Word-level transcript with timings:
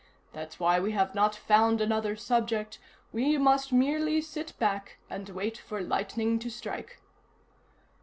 That's 0.33 0.59
why 0.59 0.79
we 0.79 0.93
have 0.93 1.13
not 1.13 1.35
found 1.35 1.79
another 1.79 2.15
subject; 2.15 2.79
we 3.13 3.37
must 3.37 3.71
merely 3.71 4.19
sit 4.19 4.57
back 4.57 4.97
and 5.11 5.29
wait 5.29 5.59
for 5.59 5.79
lightning 5.79 6.39
to 6.39 6.49
strike." 6.49 6.99